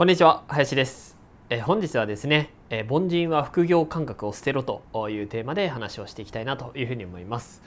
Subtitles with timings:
[0.00, 1.18] こんにちは林です
[1.50, 7.62] え本日はですね、え凡人は副業感覚を捨てろというテーマで話をしていきたいなというふうに思います。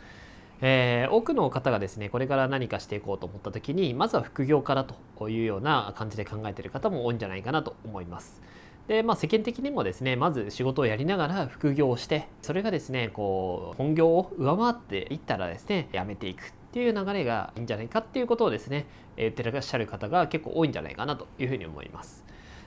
[0.59, 8.41] えー、多くの方がですねこれから何かしていこうと思った時にまずは副業からというような感じで考えている方も多いんじゃないかなと思います。
[8.87, 22.23] でまあ、世間的にもですねまず仕事をやりながら副業をしてそれがですねこう本業を上回っていったらですねやめていくっていう流れがいいんじゃないかっていうことをですね言ってらっしゃる方が結構多いんじゃないかなというふうに思います。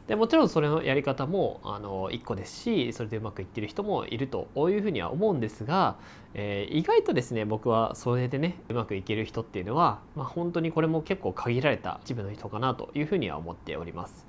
[0.06, 5.96] でもちろんそれのやり方もあの1個ですしそれでうまくいってる人もいるというふうには思うんですが、
[6.34, 14.26] えー、意外とですね僕はそれでねうまくいける人っていうのは、まあ、本当にこれも結構限られた一部の人かなというふうには思っております。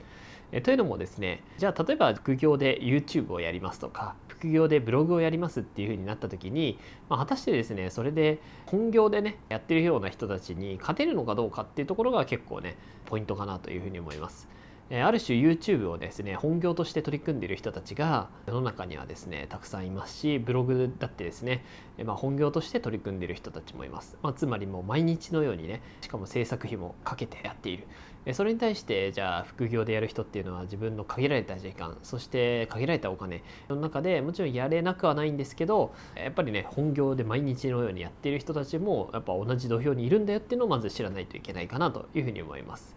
[0.52, 14.48] えというのもですねじゃあ例えば副業で YouTube をやりますとか副業でブログをやりますっていうふうになった時に、まあ、果たしてですねそれで本業でねやってるような人たちに勝てるのかどうかっていうところが結構ねポイントかなというふうに思います。
[14.90, 21.66] ある種 YouTube をですね本業として取り組んでいる人たちが世の中にはですねたくさんいますしブログだってですね、
[22.06, 27.86] まあ、本業として取り組んでいる人たちもいます、まあ、つまりもう毎日のようにねしかも制作費もかけてやっている
[28.34, 42.96] それに対してじゃあ副業でやる人っていうのは自分の限られた時間そして限られたお金の中でもちろんやれなくはないんですけどやっぱりね本業で毎日のようにやっている人たちもやっぱ同じ土俵にいるんだよっていうのをまず知らないといけないかなというふうに思います。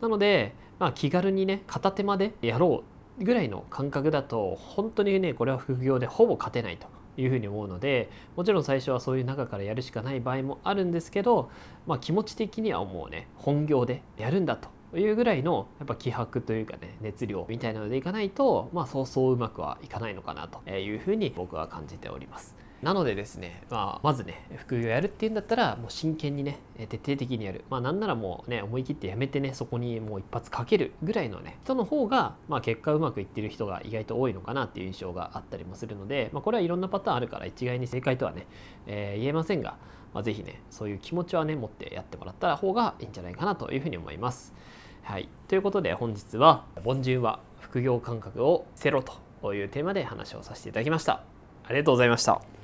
[0.00, 2.84] なので、まあ、気軽にね片手間でやろ
[3.18, 11.50] うぐらいの感覚だと本当にねこれは副業でほぼ勝てないというふうに思うのでもちろん最初はそういう中からやるしかない場合もあるんですけど、
[11.86, 14.68] まあ、気持ち的にはもうね本業でやるんだと
[14.98, 22.56] いうぐらいのやっぱ気迫というかね熱量みたいなのでいかないと、まあ、そうそううまくはいかないのかなというふうに僕は感じております。
[22.84, 27.64] なのでですね、まあ、まずね、副業やるっていうんだったら、もう真剣にね、徹底的にやる。
[27.70, 38.46] まあ、なんならもうね、思い切ってやめてね、そこにもう一発かけるぐらいのね、人の方が、まあ、結果うまくいってる人が意外と多いのかなっていう印象があったりもするので、まあ、これはいろんなパターンあるから一概に正解とはね、
[38.86, 39.78] えー、言えませんが、
[40.12, 44.52] まあ、ぜひね、そういう気持ちはね、持ってやってもらった方がいいんじゃないかなというふうに思います。
[45.02, 45.28] はい。
[45.48, 51.22] ということで、本日は、凡人は副業感覚を捨てろというテーマで話をさせていただきました。
[51.64, 52.63] ありがとうございました。